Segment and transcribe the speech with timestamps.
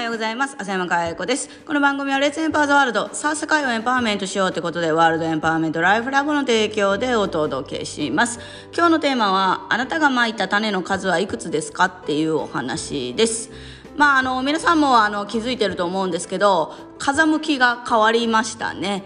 [0.00, 0.56] はようございます。
[0.58, 1.50] 浅山かや子です。
[1.66, 8.40] この番組はレッツエンパワーズワールド、さあ世界をエンパワーメントしようってことで、ワールドエンパワーメントライフラボの提供でお届けします。
[8.74, 13.50] 今日のテーマは、あなたがまいた種の数はいくつですかっていうお話です。
[13.98, 19.04] まあ、あの、皆さんもあの気づいてると思うんですけど、風向きが変わりましたね。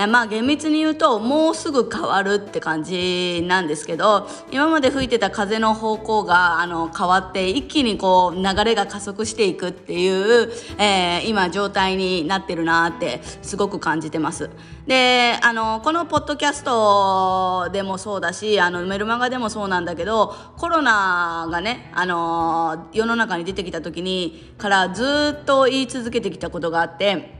[0.00, 10.08] えまあ厳密に言うともうすぐ変わるって感じなんですけど今まで吹いてた風の方向があの変わって一気にこう流れが加速していくってい
[10.44, 14.50] う、えー、今状態になってるなってすごく感じてます。
[14.86, 27.37] であのこのポッドキャストでもそうだしあのメルマガでもそうなんだけどコロナがねあの世の中に出てきた時にからずっと言い続けてきたことがあって。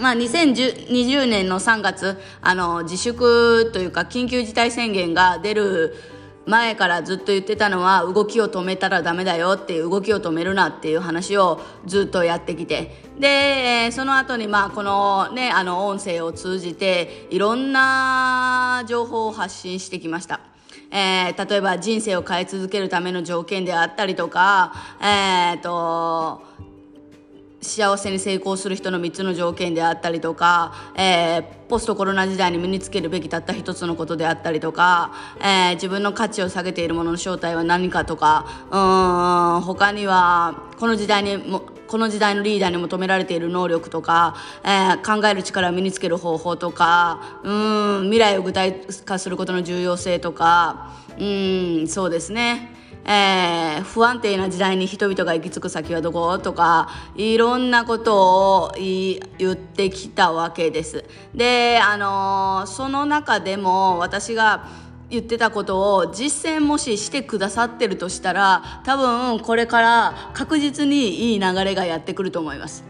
[0.00, 5.96] まあ、2020年の3月あの自粛というか緊急事態宣言が出る
[6.44, 20.40] 前からずっと言ってたのは動きを止めたらダメだよっていう動きを止めるなっていう話をずっとやってきてでその後にまあこのねあの音声を通じていろんな情報を発信してきました。
[20.92, 26.42] えー、例えば人生を変え続けるための条件であったりとか、えーと
[27.66, 52.75] 幸せに成功する人の3つの条件であったりとか、えー、ポストコロナ時代に身につけるべきたった一つのことであったりとか、えー、自分の価値を下げているものの正体は何かとかうん他にはこの時代にもこの時代のリーダーに求められている能力とか、えー、考える力を身につける方法とかうん未来を具体化することの重要性とかうんそうですね。
[53.08, 59.20] えー、不安定な時代に人々が行き着く先はどことかいろんなことを言
[59.52, 61.04] ってきたわけです。
[61.32, 64.66] で、あのー、その中でも私が
[65.08, 72.84] 言ってたことを実践もししてくださってるとしたら多分これから確実にいい流れがやってくると思います。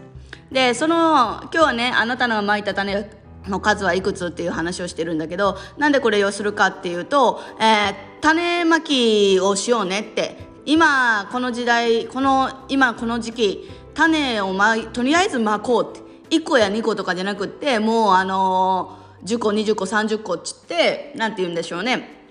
[0.51, 3.07] でその今日はねあなたのまいた種
[3.49, 10.47] の数はいくつっていう話をしてるんだけどなんでこれをするかっていうと、えー、種まきをしようねって。
[10.69, 16.07] 今この時代この今この時期種をまとりあえずまこうって。
[16.29, 22.26] 1個や2個とかじゃなくってもうあのー、10個20個30個っつって何て言うんでしょうね。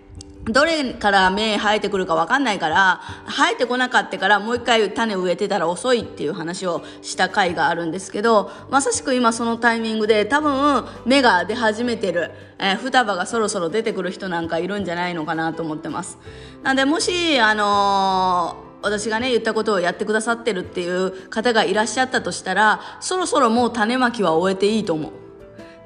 [0.48, 16.18] どれから芽生えてくるか分かんないから生えてこなかったからもう一回種植えてたら遅いっていう話をした回があるんですけどまさしく今そのタイミングで多分芽が出始めてる、えー、双葉がそろそろ出てくる人なんかいるんじゃないのかなと思ってます。
[16.62, 25.25] なんでもしあのー私がね言ったことをやってくださってるっていう方がいらっしゃったとしたらそろそろもう種まきは終えていいと思う。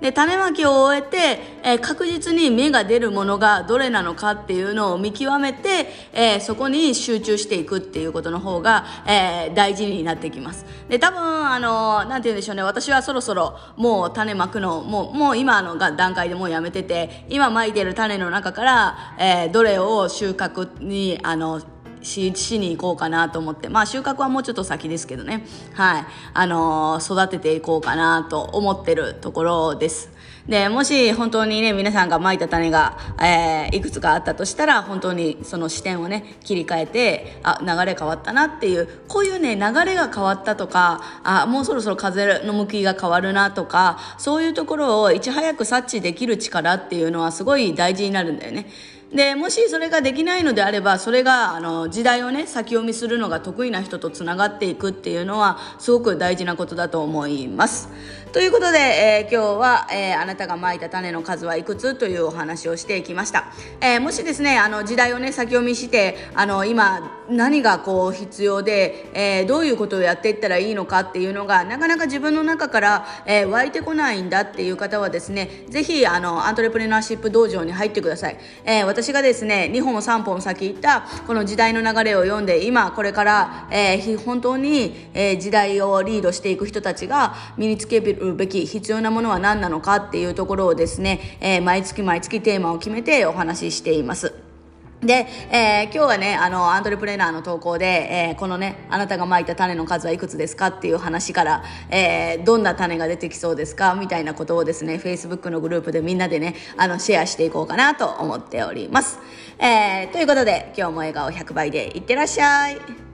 [0.00, 10.65] で種まきを終えて、えー、確実に芽が出るものがどれなのかっていうのを見極めて、えー、そこに集中していくっていうことの方が、えー、大事になってきます。
[10.88, 12.62] で多分あのなんて言うんでしょうね。
[12.62, 21.61] 私はそろそろもう種まくのもうもう今の段階でもうやめてて今まいてる種の中から、え、どれを収穫にあの
[22.03, 23.69] ししに行こうかなと思って。
[23.69, 25.44] まあ収穫はもうちょっと先ですけどね。
[25.75, 26.05] はい。
[26.34, 30.11] あのー、育てていこうかなと思ってるところです。
[30.50, 48.67] でもし本当にね皆さんがまいた種が、えー、いくつかあったとしたら本当にその視点をね切り替えてあ流れ変わったなっていうこういうね流れが変わったとかあもうそろそろ風の向きが変わるなとかそういうところをいち早く察知できる力っていうのはすごい大事になるんだよね。
[49.15, 57.88] でもしそれができないのであればそれがあの時代をね先読みするのが得意な人とつながっていくっていうのはすごく大事なことだと思います。
[58.32, 63.47] ということで、えー、今日は、えー、あなたがまいた種の数はいくつというお話をしていきました。
[63.81, 78.38] えー、もしですねあの時代をね先読みしてあの今何がこう必要で、えどういうことをやっていったらいいのかっていうのがなかなか自分の中から、え湧いてこないんだっていう方はですねぜひあのアントレプレナーシップ道場に入ってください。
[78.65, 94.50] え私私がですね2本3本先行ったこの時代の流れを読んで今これから、えー、本当に、えー、時代をリードしていく人たちが身につけるべき必要なものは何なのかっていうところをですね、えー、毎月毎月テーマを決めてお話ししています。
[95.02, 109.19] で、えー、今日はね、あの、アントレプレーナーの投稿で、えー、このね、あなたがまいた種の数はいくつですかっていう話から、えー、どんな種が出てきそうですかみたいなことをですね、フェイスブックのグループでみんなでね、あの、シェアしていこうかなと思っております。
[109.58, 113.10] えー、ということで、今日も笑顔100倍でいってらっしゃい。